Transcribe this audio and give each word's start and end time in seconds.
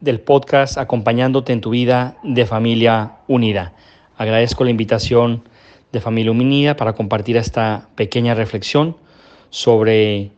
del 0.00 0.20
podcast 0.20 0.78
Acompañándote 0.78 1.52
en 1.52 1.60
tu 1.60 1.70
vida 1.70 2.16
de 2.22 2.46
familia 2.46 3.16
unida. 3.28 3.72
Agradezco 4.16 4.64
la 4.64 4.70
invitación 4.70 5.42
de 5.92 6.00
Familia 6.00 6.32
Unida 6.32 6.76
para 6.76 6.94
compartir 6.94 7.36
esta 7.36 7.88
pequeña 7.94 8.34
reflexión 8.34 8.96
sobre 9.50 10.30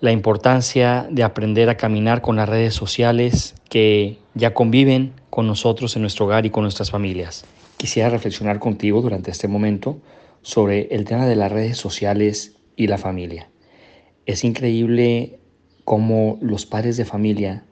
la 0.00 0.12
importancia 0.12 1.06
de 1.10 1.22
aprender 1.22 1.68
a 1.68 1.76
caminar 1.76 2.20
con 2.20 2.36
las 2.36 2.48
redes 2.48 2.74
sociales 2.74 3.54
que 3.68 4.18
ya 4.34 4.54
conviven 4.54 5.12
con 5.30 5.46
nosotros 5.46 5.96
en 5.96 6.02
nuestro 6.02 6.26
hogar 6.26 6.46
y 6.46 6.50
con 6.50 6.62
nuestras 6.62 6.90
familias. 6.90 7.44
Quisiera 7.76 8.10
reflexionar 8.10 8.58
contigo 8.58 9.02
durante 9.02 9.30
este 9.30 9.48
momento 9.48 9.98
sobre 10.42 10.88
el 10.90 11.04
tema 11.04 11.26
de 11.26 11.36
las 11.36 11.52
redes 11.52 11.76
sociales 11.76 12.56
y 12.76 12.86
la 12.86 12.98
familia. 12.98 13.50
Es 14.26 14.44
increíble 14.44 15.38
cómo 15.84 16.38
los 16.40 16.66
padres 16.66 16.96
de 16.96 17.04
familia 17.04 17.64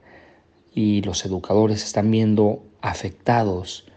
y 0.77 1.01
los 1.01 1.25
educadores 1.25 1.83
están 1.83 2.11
viendo 2.11 2.63
afectados 2.81 3.87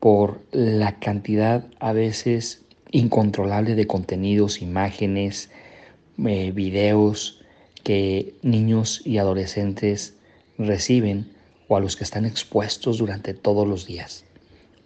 por 0.00 0.40
la 0.50 0.98
cantidad 0.98 1.64
a 1.78 1.92
veces 1.92 2.64
incontrolable 2.90 3.76
de 3.76 3.86
contenidos, 3.86 4.60
imágenes, 4.60 5.48
eh, 6.26 6.50
videos 6.50 7.40
que 7.84 8.34
niños 8.42 9.00
y 9.04 9.18
adolescentes 9.18 10.14
reciben 10.58 11.30
o 11.68 11.76
a 11.76 11.80
los 11.80 11.94
que 11.94 12.02
están 12.02 12.24
expuestos 12.24 12.98
durante 12.98 13.32
todos 13.32 13.68
los 13.68 13.86
días. 13.86 14.24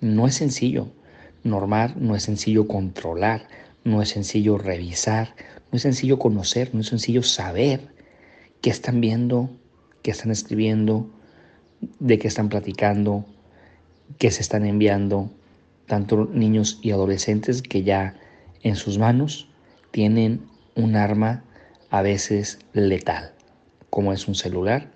No 0.03 0.27
es 0.27 0.35
sencillo 0.35 0.89
normar, 1.45 1.97
no 1.97 2.15
es 2.15 2.25
sencillo 2.25 2.69
controlar, 2.69 3.49
no 3.85 4.03
es 4.03 4.11
sencillo 4.11 4.59
revisar, 4.59 5.35
no 5.73 5.77
es 5.77 5.83
sencillo 5.83 6.19
conocer, 6.19 6.75
no 6.75 6.83
es 6.83 6.89
sencillo 6.89 7.23
saber 7.23 7.89
qué 8.61 8.69
están 8.69 9.01
viendo, 9.01 9.49
qué 10.03 10.11
están 10.11 10.31
escribiendo, 10.31 11.11
de 11.81 12.19
qué 12.19 12.29
están 12.29 12.49
platicando, 12.49 13.25
qué 14.19 14.31
se 14.31 14.43
están 14.43 14.65
enviando, 14.67 15.31
tanto 15.87 16.29
niños 16.33 16.79
y 16.83 16.91
adolescentes 16.91 17.63
que 17.63 17.83
ya 17.83 18.15
en 18.63 18.77
sus 18.77 18.99
manos 18.99 19.49
tienen 19.91 20.43
un 20.75 20.97
arma 20.97 21.45
a 21.91 22.03
veces 22.03 22.59
letal, 22.73 23.33
como 23.91 24.13
es 24.13 24.29
un 24.29 24.35
celular, 24.35 24.91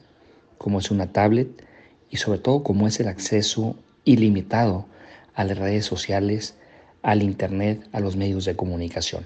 como 0.59 0.79
es 0.79 0.91
una 0.91 1.13
tablet 1.13 1.49
y 2.11 2.19
sobre 2.19 2.39
todo 2.39 2.63
como 2.63 2.87
es 2.87 3.01
el 3.01 3.09
acceso 3.09 3.77
ilimitado 4.05 4.87
a 5.35 5.45
las 5.45 5.59
redes 5.59 5.87
sociales, 5.87 6.55
al 7.03 7.23
Internet, 7.23 7.89
a 7.93 8.01
los 8.01 8.17
medios 8.17 8.45
de 8.45 8.55
comunicación. 8.55 9.25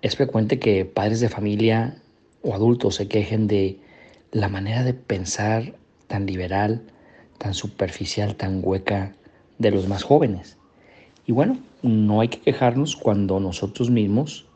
Es 0.00 0.16
frecuente 0.16 0.58
que 0.58 0.84
padres 0.84 1.20
de 1.20 1.28
familia 1.28 2.00
o 2.42 2.54
adultos 2.54 2.94
se 2.94 3.08
quejen 3.08 3.48
de 3.48 3.80
la 4.30 4.48
manera 4.48 4.84
de 4.84 4.94
pensar 4.94 5.74
tan 6.06 6.26
liberal, 6.26 6.82
tan 7.38 7.54
superficial, 7.54 8.36
tan 8.36 8.60
hueca 8.62 9.14
de 9.58 9.70
los 9.70 9.88
más 9.88 10.02
jóvenes. 10.02 10.56
Y 11.26 11.32
bueno, 11.32 11.58
no 11.82 12.20
hay 12.20 12.28
que 12.28 12.40
quejarnos 12.40 12.96
cuando 12.96 13.40
nosotros 13.40 13.90
mismos 13.90 14.46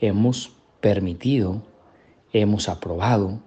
hemos 0.00 0.52
permitido, 0.80 1.62
hemos 2.32 2.68
aprobado 2.68 3.40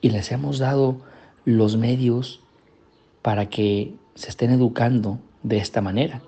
y 0.00 0.10
les 0.10 0.30
hemos 0.32 0.58
dado 0.58 1.00
los 1.44 1.76
medios 1.76 2.40
para 3.22 3.48
que 3.48 3.94
se 4.14 4.28
estén 4.28 4.50
educando 4.50 5.18
de 5.42 5.58
esta 5.58 5.80
manera. 5.80 6.22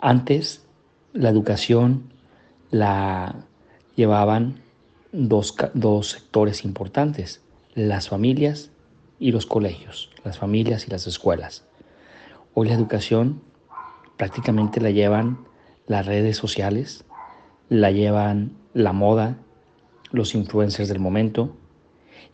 Antes 0.00 0.64
la 1.12 1.28
educación 1.28 2.12
la 2.70 3.44
llevaban 3.96 4.60
dos, 5.12 5.54
sectores 6.08 6.64
importantes, 6.64 7.40
las 7.74 8.08
familias 8.08 8.70
y 9.18 9.32
los 9.32 9.46
colegios, 9.46 10.10
las 10.24 10.38
familias 10.38 10.86
y 10.86 10.90
las 10.90 11.06
escuelas. 11.06 11.64
Hoy 12.54 12.68
la 12.68 12.74
educación 12.74 13.42
prácticamente 14.16 14.80
la 14.80 14.90
llevan 14.90 15.38
las 15.86 16.06
redes 16.06 16.36
sociales, 16.36 17.04
la 17.68 17.90
llevan 17.90 18.52
la 18.74 18.92
moda, 18.92 19.38
los 20.12 20.34
influencers 20.34 20.88
del 20.88 21.00
momento, 21.00 21.56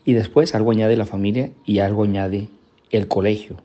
y 0.04 0.12
después 0.12 0.54
algo 0.54 0.70
añade 0.70 0.96
la 0.96 1.06
familia 1.06 1.50
y 1.64 1.80
algo 1.80 2.04
añade 2.04 2.48
el 2.90 3.08
colegio. 3.08 3.56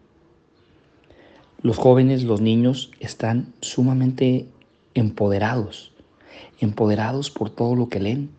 Los 1.61 1.77
jóvenes, 1.77 2.23
los 2.23 2.41
niños 2.41 2.91
están 2.99 3.53
sumamente 3.61 4.47
empoderados, 4.93 5.93
empoderados 6.59 7.29
por 7.29 7.49
todo 7.49 7.75
lo 7.75 7.89
que 7.89 7.99
leen, 7.99 8.31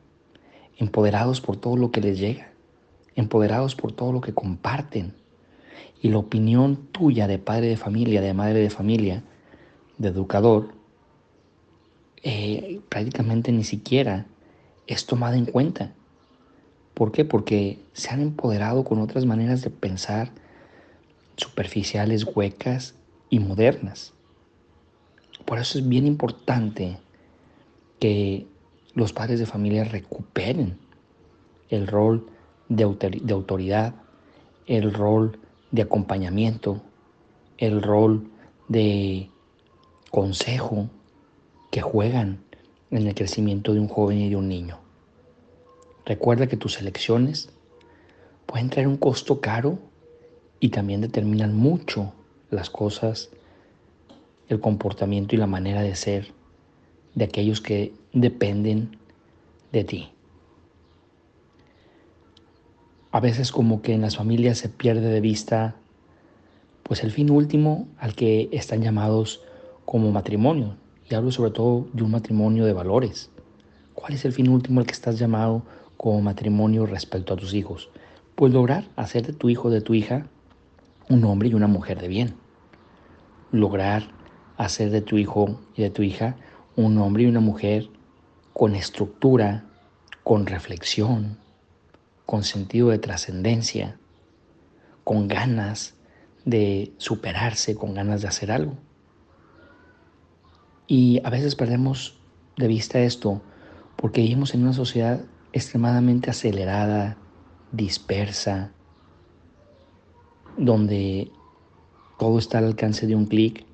empoderados 0.78 1.40
por 1.40 1.56
todo 1.56 1.76
lo 1.76 1.90
que 1.90 2.00
les 2.00 2.18
llega, 2.18 2.52
empoderados 3.14 3.74
por 3.74 3.92
todo 3.92 4.12
lo 4.12 4.20
que 4.20 4.34
comparten. 4.34 5.14
Y 6.00 6.08
la 6.08 6.18
opinión 6.18 6.76
tuya 6.90 7.26
de 7.26 7.38
padre 7.38 7.68
de 7.68 7.76
familia, 7.76 8.20
de 8.20 8.34
madre 8.34 8.60
de 8.60 8.70
familia, 8.70 9.22
de 9.98 10.08
educador, 10.08 10.74
eh, 12.24 12.80
prácticamente 12.88 13.52
ni 13.52 13.64
siquiera 13.64 14.26
es 14.86 15.06
tomada 15.06 15.36
en 15.36 15.46
cuenta. 15.46 15.92
¿Por 16.94 17.12
qué? 17.12 17.24
Porque 17.24 17.78
se 17.92 18.10
han 18.10 18.20
empoderado 18.20 18.84
con 18.84 19.00
otras 19.00 19.26
maneras 19.26 19.62
de 19.62 19.70
pensar 19.70 20.30
superficiales, 21.36 22.24
huecas 22.24 22.94
y 23.30 23.38
modernas. 23.38 24.12
Por 25.44 25.58
eso 25.58 25.78
es 25.78 25.88
bien 25.88 26.06
importante 26.06 26.98
que 27.98 28.46
los 28.94 29.12
padres 29.12 29.38
de 29.38 29.46
familia 29.46 29.84
recuperen 29.84 30.78
el 31.70 31.86
rol 31.86 32.26
de, 32.68 32.84
autoridad, 32.84 33.94
el 34.66 34.92
rol 34.92 35.38
de 35.70 35.82
acompañamiento, 35.82 36.82
el 37.58 37.82
rol 37.82 38.28
de 38.68 39.30
consejo 40.10 40.88
que 41.70 41.80
juegan 41.80 42.42
en 42.90 43.06
el 43.06 43.14
crecimiento 43.14 43.72
de 43.72 43.80
un 43.80 43.88
joven 43.88 44.18
y 44.18 44.28
de 44.28 44.36
un 44.36 44.48
niño. 44.48 44.78
Recuerda 46.04 46.46
que 46.46 46.56
tus 46.56 46.78
elecciones 46.80 47.50
pueden 48.46 48.68
traer 48.68 48.88
un 48.88 48.98
costo 48.98 49.40
caro 49.40 49.78
y 50.60 50.68
también 50.68 51.00
determinan 51.00 51.56
mucho 51.56 52.12
las 52.50 52.68
cosas, 52.68 53.30
el 54.48 54.60
comportamiento 54.60 55.34
y 55.34 55.38
la 55.38 55.46
manera 55.46 55.80
de 55.80 55.94
ser 55.94 56.32
de 57.14 57.24
aquellos 57.24 57.60
que 57.60 57.94
dependen 58.12 58.96
de 59.72 59.84
ti. 59.84 60.08
A 63.10 63.20
veces 63.20 63.52
como 63.52 63.82
que 63.82 63.92
en 63.92 64.00
las 64.00 64.16
familias 64.16 64.58
se 64.58 64.68
pierde 64.68 65.08
de 65.08 65.20
vista 65.20 65.76
pues 66.82 67.04
el 67.04 67.10
fin 67.10 67.30
último 67.30 67.88
al 67.98 68.14
que 68.14 68.48
están 68.52 68.82
llamados 68.82 69.42
como 69.84 70.10
matrimonio. 70.10 70.76
Y 71.08 71.14
hablo 71.14 71.30
sobre 71.30 71.50
todo 71.50 71.88
de 71.92 72.02
un 72.02 72.10
matrimonio 72.10 72.64
de 72.64 72.72
valores. 72.72 73.30
¿Cuál 73.94 74.14
es 74.14 74.24
el 74.24 74.32
fin 74.32 74.48
último 74.48 74.80
al 74.80 74.86
que 74.86 74.92
estás 74.92 75.18
llamado 75.18 75.62
como 75.96 76.20
matrimonio 76.22 76.86
respecto 76.86 77.34
a 77.34 77.36
tus 77.36 77.54
hijos? 77.54 77.90
Pues 78.34 78.52
lograr 78.52 78.84
hacer 78.96 79.26
de 79.26 79.32
tu 79.32 79.50
hijo, 79.50 79.68
de 79.70 79.82
tu 79.82 79.94
hija, 79.94 80.26
un 81.08 81.24
hombre 81.24 81.50
y 81.50 81.54
una 81.54 81.66
mujer 81.66 82.00
de 82.00 82.08
bien. 82.08 82.34
Lograr 83.50 84.08
hacer 84.56 84.90
de 84.90 85.02
tu 85.02 85.18
hijo 85.18 85.60
y 85.76 85.82
de 85.82 85.90
tu 85.90 86.02
hija 86.02 86.36
un 86.76 86.96
hombre 86.98 87.24
y 87.24 87.26
una 87.26 87.40
mujer 87.40 87.88
con 88.52 88.74
estructura, 88.74 89.64
con 90.24 90.46
reflexión, 90.46 91.38
con 92.26 92.44
sentido 92.44 92.88
de 92.88 92.98
trascendencia, 92.98 93.98
con 95.04 95.28
ganas 95.28 95.94
de 96.44 96.92
superarse, 96.98 97.74
con 97.74 97.94
ganas 97.94 98.22
de 98.22 98.28
hacer 98.28 98.50
algo. 98.52 98.76
Y 100.86 101.20
a 101.24 101.30
veces 101.30 101.54
perdemos 101.54 102.18
de 102.56 102.68
vista 102.68 103.00
esto 103.00 103.42
porque 103.96 104.20
vivimos 104.20 104.54
en 104.54 104.62
una 104.62 104.72
sociedad 104.72 105.20
extremadamente 105.52 106.30
acelerada, 106.30 107.16
dispersa, 107.70 108.72
donde 110.56 111.30
todo 112.18 112.38
está 112.38 112.58
al 112.58 112.64
alcance 112.64 113.06
de 113.06 113.16
un 113.16 113.26
clic 113.26 113.64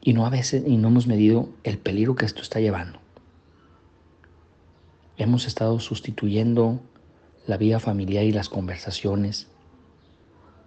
y 0.00 0.12
no 0.12 0.26
a 0.26 0.30
veces 0.30 0.64
y 0.66 0.76
no 0.76 0.88
hemos 0.88 1.06
medido 1.06 1.48
el 1.62 1.78
peligro 1.78 2.14
que 2.14 2.26
esto 2.26 2.42
está 2.42 2.60
llevando. 2.60 3.03
Hemos 5.16 5.46
estado 5.46 5.78
sustituyendo 5.78 6.80
la 7.46 7.56
vida 7.56 7.78
familiar 7.78 8.24
y 8.24 8.32
las 8.32 8.48
conversaciones, 8.48 9.46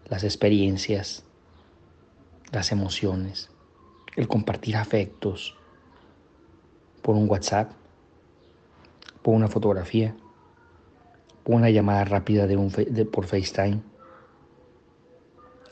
las 0.06 0.24
experiencias, 0.24 1.26
las 2.54 2.72
emociones, 2.72 3.50
el 4.16 4.30
compartir 4.30 4.78
afectos 4.78 5.56
por 7.02 7.16
un 7.16 7.30
WhatsApp, 7.30 7.72
por 9.22 9.36
una 9.36 9.50
fotografía, 9.50 10.16
por 11.44 11.56
una 11.56 11.70
llamada 11.70 12.06
rápida 12.06 12.48
de 12.48 12.56
un, 12.56 12.72
por 13.12 13.26
FaceTime. 13.26 13.82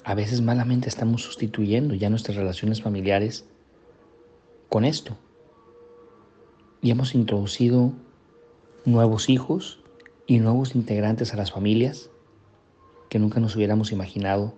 A 0.04 0.16
veces 0.16 0.42
malamente 0.42 0.90
estamos 0.90 1.22
sustituyendo 1.22 1.96
ya 1.96 2.10
nuestras 2.10 2.36
relaciones 2.36 2.82
familiares 2.82 3.46
con 4.68 4.84
esto. 4.84 5.18
Y 6.82 6.92
hemos 6.92 7.16
introducido 7.16 7.94
nuevos 8.86 9.30
hijos 9.30 9.80
y 10.28 10.40
nuevos 10.40 10.76
integrantes 10.76 11.34
a 11.34 11.38
las 11.38 11.52
familias 11.52 12.10
que 13.10 13.20
nunca 13.20 13.40
nos 13.40 13.56
hubiéramos 13.56 13.92
imaginado 13.92 14.54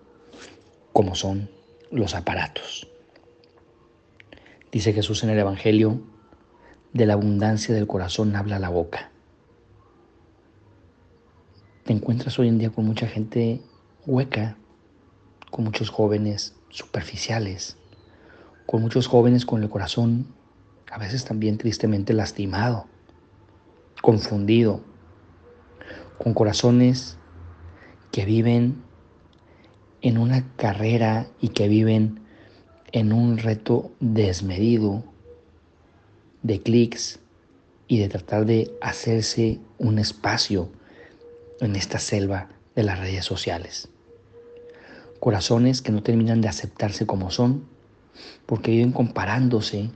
como 0.94 1.16
son 1.16 1.50
los 1.92 2.16
aparatos. 2.16 2.88
Dice 4.72 4.94
Jesús 4.94 5.24
en 5.24 5.30
el 5.30 5.40
Evangelio, 5.40 6.02
de 6.94 7.06
la 7.06 7.14
abundancia 7.14 7.74
del 7.74 7.88
corazón 7.88 8.36
habla 8.36 8.60
la 8.60 8.70
boca. 8.70 9.12
Te 11.84 11.94
encuentras 11.94 12.38
hoy 12.40 12.48
en 12.50 12.58
día 12.58 12.70
con 12.70 12.86
mucha 12.86 13.08
gente 13.08 13.62
hueca, 14.06 14.58
con 15.52 15.66
muchos 15.66 15.90
jóvenes 15.90 16.56
superficiales, 16.70 17.78
con 18.66 18.82
muchos 18.82 19.08
jóvenes 19.08 19.46
con 19.46 19.64
el 19.64 19.70
corazón 19.70 20.28
a 20.92 20.98
veces 20.98 21.24
también 21.26 21.58
tristemente 21.58 22.14
lastimado, 22.14 22.88
confundido, 24.02 24.82
con 26.18 26.34
corazones 26.34 27.18
que 28.12 28.26
viven 28.26 28.84
en 30.02 30.18
una 30.18 30.46
carrera 30.56 31.28
y 31.42 31.50
que 31.50 31.68
viven 31.68 32.22
en 32.92 33.14
un 33.14 33.38
reto 33.38 33.92
desmedido 34.00 35.04
de 36.44 36.62
clics 36.62 37.20
y 37.88 38.00
de 38.00 38.10
tratar 38.10 38.46
de 38.46 38.72
hacerse 38.82 39.60
un 39.78 40.00
espacio 40.00 40.70
en 41.60 41.76
esta 41.76 42.00
selva 42.00 42.50
de 42.76 42.84
las 42.84 43.00
redes 43.00 43.26
sociales. 43.26 43.90
Corazones 45.20 45.82
que 45.82 45.92
no 45.92 46.04
terminan 46.04 46.42
de 46.42 46.48
aceptarse 46.48 47.06
como 47.06 47.32
son 47.32 47.68
porque 48.46 48.72
viven 48.72 48.92
comparándose 48.92 49.90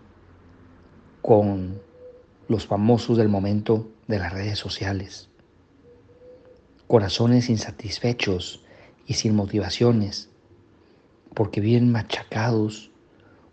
con 1.22 1.80
los 2.52 2.68
famosos 2.68 3.18
del 3.18 3.30
momento 3.30 3.90
de 4.08 4.20
las 4.20 4.34
redes 4.34 4.60
sociales. 4.60 5.30
Corazones 6.86 7.50
insatisfechos 7.50 8.62
y 9.08 9.14
sin 9.14 9.36
motivaciones, 9.36 10.30
porque 11.34 11.62
viven 11.62 11.90
machacados 11.90 12.92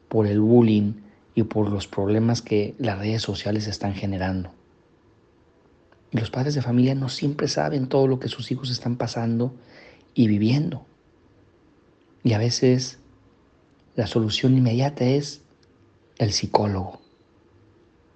por 0.08 0.26
el 0.26 0.40
bullying 0.40 0.94
y 1.36 1.44
por 1.44 1.70
los 1.70 1.86
problemas 1.86 2.42
que 2.42 2.74
las 2.78 2.98
redes 2.98 3.22
sociales 3.22 3.68
están 3.68 3.94
generando. 3.94 4.50
Los 6.10 6.30
padres 6.30 6.56
de 6.56 6.62
familia 6.62 6.96
no 6.96 7.08
siempre 7.08 7.46
saben 7.46 7.86
todo 7.86 8.08
lo 8.08 8.18
que 8.18 8.26
sus 8.26 8.50
hijos 8.50 8.68
están 8.68 8.96
pasando 8.96 9.54
y 10.12 10.26
viviendo. 10.26 10.84
Y 12.24 12.32
a 12.32 12.38
veces 12.38 12.98
la 13.94 14.08
solución 14.08 14.58
inmediata 14.58 15.04
es 15.04 15.42
el 16.18 16.32
psicólogo. 16.32 17.07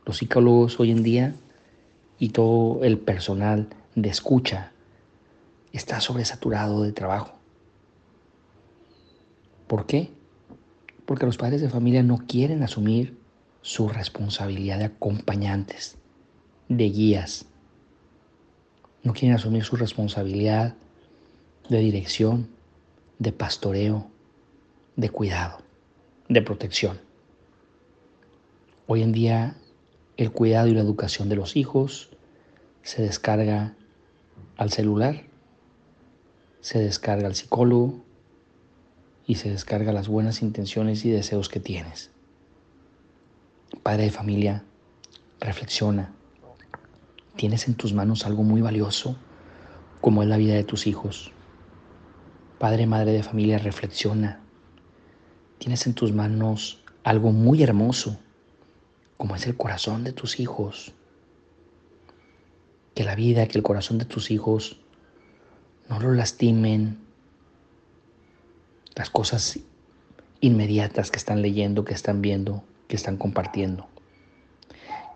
Los 0.05 0.19
psicólogos 0.19 0.81
hoy 0.81 0.91
en 0.91 1.03
día 1.03 1.35
y 2.19 2.31
todo 2.31 2.83
el 2.85 2.99
personal 2.99 3.69
de 3.95 4.09
escucha 4.09 4.73
está 5.73 6.01
sobresaturado 6.01 6.83
de 6.83 6.93
trabajo. 6.93 7.35
¿Por 9.67 9.87
qué? 9.87 10.11
Porque 11.07 11.27
los 11.27 11.37
padres 11.37 11.61
de 11.61 11.71
familia 11.71 12.03
no 12.03 12.19
quieren 12.27 12.63
asumir 12.63 13.17
su 13.63 13.89
responsabilidad 13.89 14.79
de 14.79 14.87
acompañantes, 14.87 15.97
de 16.69 16.91
guías. 16.91 17.47
No 19.03 19.13
quieren 19.13 19.37
asumir 19.37 19.65
su 19.65 19.77
responsabilidad 19.77 20.75
de 21.69 21.79
dirección, 21.79 22.49
de 23.19 23.33
pastoreo, 23.33 24.11
de 24.97 25.09
cuidado, 25.11 25.59
de 26.29 26.43
protección. 26.43 27.01
Hoy 28.87 29.03
en 29.03 29.13
día 29.13 29.57
el 30.23 30.31
cuidado 30.31 30.69
y 30.69 30.75
la 30.75 30.81
educación 30.81 31.29
de 31.29 31.35
los 31.35 31.57
hijos 31.57 32.11
se 32.83 33.03
descarga 33.03 33.75
al 34.57 34.71
celular, 34.71 35.25
se 36.61 36.79
descarga 36.79 37.27
al 37.27 37.35
psicólogo 37.35 38.05
y 39.27 39.35
se 39.35 39.51
descarga 39.51 39.93
las 39.93 40.07
buenas 40.07 40.41
intenciones 40.41 41.05
y 41.05 41.11
deseos 41.11 41.49
que 41.49 41.59
tienes. 41.59 42.11
Padre 43.83 44.05
de 44.05 44.11
familia, 44.11 44.65
reflexiona. 45.41 46.13
Tienes 47.35 47.67
en 47.67 47.75
tus 47.75 47.93
manos 47.93 48.25
algo 48.25 48.45
muy 48.45 48.61
valioso 48.61 49.17
como 50.01 50.23
es 50.23 50.29
la 50.29 50.37
vida 50.37 50.55
de 50.55 50.63
tus 50.63 50.87
hijos. 50.87 51.33
Padre, 52.61 52.87
madre 52.87 53.11
de 53.11 53.25
familia, 53.25 53.59
reflexiona. 53.59 54.41
Tienes 55.59 55.85
en 55.89 55.95
tus 55.95 56.13
manos 56.13 56.81
algo 57.03 57.33
muy 57.33 57.65
hermoso 57.65 58.21
como 59.17 59.37
es 59.37 59.47
el 59.47 59.57
corazón 59.57 60.05
de 60.05 60.13
tus 60.13 60.41
hijos. 60.41 60.93
Que 62.95 63.05
la 63.05 63.15
vida, 63.15 63.47
que 63.47 63.59
el 63.59 63.65
corazón 63.65 63.99
de 63.99 64.05
tus 64.05 64.31
hijos 64.31 64.79
no 65.89 66.01
lo 66.01 66.13
lastimen 66.13 66.99
las 68.95 69.11
cosas 69.11 69.59
inmediatas 70.41 71.11
que 71.11 71.19
están 71.19 71.41
leyendo, 71.41 71.85
que 71.85 71.95
están 71.95 72.21
viendo, 72.21 72.65
que 72.89 72.97
están 72.97 73.17
compartiendo. 73.17 73.87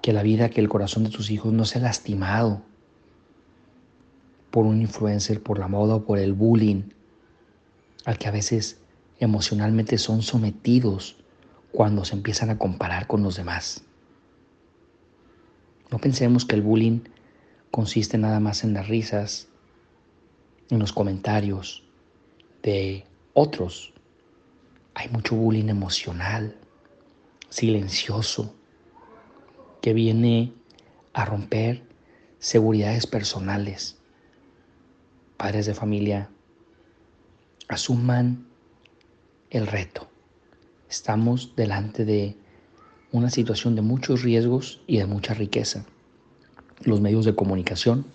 Que 0.02 0.12
la 0.12 0.22
vida, 0.22 0.48
que 0.50 0.60
el 0.60 0.69
corazón 0.69 1.04
de 1.04 1.10
tus 1.10 1.31
hijos 1.31 1.52
no 1.52 1.64
sea 1.64 1.82
lastimado 1.82 2.62
por 4.50 4.64
un 4.64 4.81
influencer, 4.81 5.43
por 5.43 5.58
la 5.58 5.69
moda 5.69 5.96
o 5.96 6.04
por 6.04 6.19
el 6.19 6.32
bullying, 6.32 6.84
al 8.04 8.19
que 8.19 8.28
a 8.28 8.31
veces 8.31 8.78
emocionalmente 9.19 9.98
son 9.98 10.22
sometidos 10.22 11.16
cuando 11.76 12.06
se 12.06 12.14
empiezan 12.14 12.49
a 12.49 12.56
comparar 12.56 13.06
con 13.06 13.23
los 13.23 13.37
demás. 13.37 13.84
No 15.90 15.99
pensemos 15.99 16.46
que 16.46 16.55
el 16.55 16.62
bullying 16.62 17.00
consiste 17.70 18.17
nada 18.17 18.40
más 18.40 18.64
en 18.64 18.73
las 18.73 18.88
risas, 18.88 19.49
en 20.70 20.78
los 20.78 20.94
comentarios 20.94 21.84
de 22.62 23.05
otros. 23.34 23.93
Hay 24.94 25.10
mucho 25.10 25.36
bullying 25.36 25.69
emocional, 25.69 26.56
silencioso, 27.51 28.55
que 29.82 29.93
viene 29.93 30.55
a 31.12 31.27
romper 31.27 31.82
seguridades 32.39 33.06
personales. 33.06 33.98
Padres 35.36 35.67
de 35.67 35.74
familia, 35.74 36.31
asuman 37.69 38.46
el 39.51 39.67
reto. 39.67 40.16
Estamos 40.88 41.55
delante 41.56 42.05
de 42.05 42.36
una 43.12 43.31
situación 43.31 43.74
de 43.74 43.82
muchos 43.82 44.22
riesgos 44.22 44.81
y 44.86 44.98
de 44.98 45.06
mucha 45.06 45.34
riqueza. 45.34 45.84
Los 46.82 47.00
medios 47.00 47.24
de 47.24 47.34
comunicación, 47.34 48.06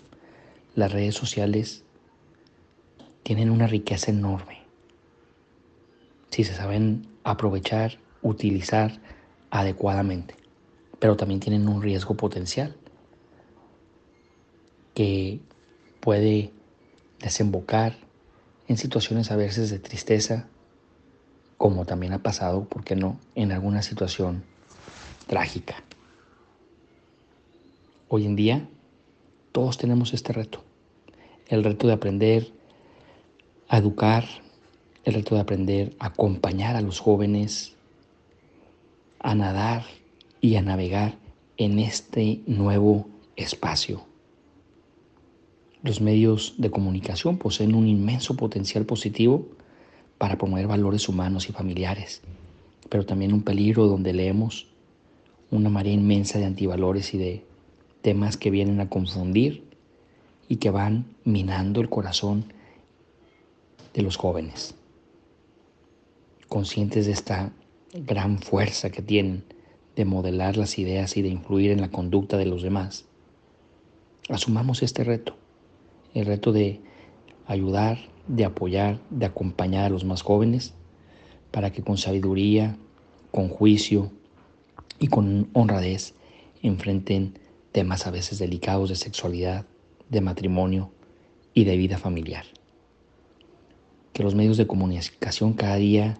las 0.74 0.92
redes 0.92 1.14
sociales, 1.14 1.84
tienen 3.22 3.50
una 3.50 3.66
riqueza 3.66 4.10
enorme. 4.10 4.62
Si 6.30 6.44
se 6.44 6.54
saben 6.54 7.06
aprovechar, 7.24 7.98
utilizar 8.22 9.00
adecuadamente, 9.50 10.34
pero 10.98 11.16
también 11.16 11.40
tienen 11.40 11.68
un 11.68 11.82
riesgo 11.82 12.16
potencial 12.16 12.74
que 14.94 15.40
puede 16.00 16.52
desembocar 17.20 17.96
en 18.68 18.76
situaciones 18.76 19.30
a 19.30 19.36
veces 19.36 19.70
de 19.70 19.78
tristeza, 19.78 20.48
como 21.62 21.84
también 21.84 22.12
ha 22.12 22.18
pasado, 22.18 22.64
¿por 22.64 22.82
qué 22.82 22.96
no?, 22.96 23.20
en 23.36 23.52
alguna 23.52 23.82
situación 23.82 24.42
trágica. 25.28 25.76
Hoy 28.08 28.26
en 28.26 28.34
día 28.34 28.68
todos 29.52 29.78
tenemos 29.78 30.12
este 30.12 30.32
reto, 30.32 30.64
el 31.46 31.62
reto 31.62 31.86
de 31.86 31.92
aprender 31.92 32.50
a 33.68 33.78
educar, 33.78 34.24
el 35.04 35.14
reto 35.14 35.36
de 35.36 35.40
aprender 35.40 35.94
a 36.00 36.06
acompañar 36.06 36.74
a 36.74 36.80
los 36.80 36.98
jóvenes 36.98 37.76
a 39.20 39.36
nadar 39.36 39.84
y 40.40 40.56
a 40.56 40.62
navegar 40.62 41.14
en 41.58 41.78
este 41.78 42.40
nuevo 42.48 43.06
espacio. 43.36 44.04
Los 45.84 46.00
medios 46.00 46.54
de 46.58 46.72
comunicación 46.72 47.38
poseen 47.38 47.76
un 47.76 47.86
inmenso 47.86 48.34
potencial 48.34 48.84
positivo 48.84 49.46
para 50.22 50.38
promover 50.38 50.68
valores 50.68 51.08
humanos 51.08 51.48
y 51.48 51.52
familiares, 51.52 52.22
pero 52.88 53.04
también 53.04 53.32
un 53.32 53.42
peligro 53.42 53.88
donde 53.88 54.12
leemos 54.12 54.68
una 55.50 55.68
marea 55.68 55.94
inmensa 55.94 56.38
de 56.38 56.44
antivalores 56.44 57.12
y 57.12 57.18
de 57.18 57.44
temas 58.02 58.36
que 58.36 58.52
vienen 58.52 58.78
a 58.78 58.88
confundir 58.88 59.64
y 60.46 60.58
que 60.58 60.70
van 60.70 61.06
minando 61.24 61.80
el 61.80 61.88
corazón 61.88 62.44
de 63.94 64.02
los 64.02 64.16
jóvenes, 64.16 64.76
conscientes 66.48 67.06
de 67.06 67.12
esta 67.12 67.50
gran 67.92 68.38
fuerza 68.38 68.90
que 68.90 69.02
tienen 69.02 69.42
de 69.96 70.04
modelar 70.04 70.56
las 70.56 70.78
ideas 70.78 71.16
y 71.16 71.22
de 71.22 71.30
influir 71.30 71.72
en 71.72 71.80
la 71.80 71.90
conducta 71.90 72.36
de 72.36 72.46
los 72.46 72.62
demás, 72.62 73.06
asumamos 74.28 74.84
este 74.84 75.02
reto, 75.02 75.34
el 76.14 76.26
reto 76.26 76.52
de 76.52 76.80
ayudar, 77.48 78.11
de 78.26 78.44
apoyar, 78.44 79.00
de 79.10 79.26
acompañar 79.26 79.84
a 79.84 79.90
los 79.90 80.04
más 80.04 80.22
jóvenes 80.22 80.74
para 81.50 81.70
que 81.70 81.82
con 81.82 81.98
sabiduría, 81.98 82.76
con 83.30 83.48
juicio 83.48 84.10
y 84.98 85.08
con 85.08 85.48
honradez 85.52 86.14
enfrenten 86.62 87.38
temas 87.72 88.06
a 88.06 88.10
veces 88.10 88.38
delicados 88.38 88.88
de 88.88 88.96
sexualidad, 88.96 89.66
de 90.08 90.20
matrimonio 90.20 90.90
y 91.54 91.64
de 91.64 91.76
vida 91.76 91.98
familiar. 91.98 92.44
Que 94.12 94.22
los 94.22 94.34
medios 94.34 94.56
de 94.56 94.66
comunicación 94.66 95.54
cada 95.54 95.76
día 95.76 96.18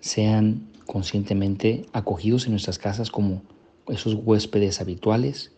sean 0.00 0.68
conscientemente 0.86 1.86
acogidos 1.92 2.46
en 2.46 2.52
nuestras 2.52 2.78
casas 2.78 3.10
como 3.10 3.42
esos 3.88 4.14
huéspedes 4.14 4.80
habituales 4.80 5.52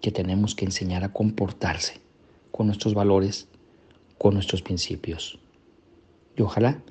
que 0.00 0.10
tenemos 0.10 0.54
que 0.54 0.64
enseñar 0.64 1.04
a 1.04 1.12
comportarse 1.12 2.00
con 2.50 2.66
nuestros 2.66 2.94
valores, 2.94 3.48
con 4.18 4.34
nuestros 4.34 4.62
principios. 4.62 5.38
Y 6.36 6.42
ojalá 6.42 6.82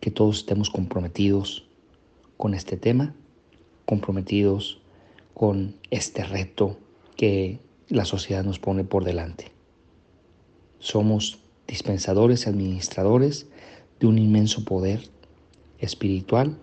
que 0.00 0.10
todos 0.10 0.38
estemos 0.38 0.70
comprometidos 0.70 1.66
con 2.36 2.54
este 2.54 2.76
tema, 2.76 3.14
comprometidos 3.86 4.80
con 5.34 5.76
este 5.90 6.24
reto 6.24 6.78
que 7.16 7.60
la 7.88 8.04
sociedad 8.04 8.44
nos 8.44 8.58
pone 8.58 8.84
por 8.84 9.04
delante. 9.04 9.52
Somos 10.78 11.38
dispensadores 11.66 12.46
y 12.46 12.48
administradores 12.48 13.46
de 14.00 14.06
un 14.06 14.18
inmenso 14.18 14.64
poder 14.64 15.08
espiritual 15.78 16.58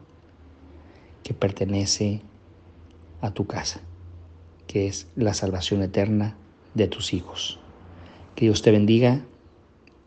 que 1.24 1.34
pertenece 1.34 2.22
a 3.22 3.32
tu 3.32 3.48
casa, 3.48 3.82
que 4.68 4.88
es 4.88 5.08
la 5.16 5.34
salvación 5.34 5.82
eterna 5.82 6.36
de 6.74 6.88
tus 6.88 7.14
hijos. 7.14 7.60
Que 8.36 8.46
Dios 8.46 8.62
te 8.62 8.72
bendiga 8.72 9.26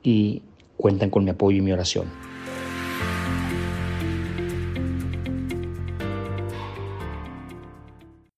y 0.02 0.42
cuentan 0.76 1.10
con 1.10 1.24
mi 1.24 1.30
apoyo 1.30 1.58
y 1.58 1.60
mi 1.60 1.72
oración. 1.72 2.06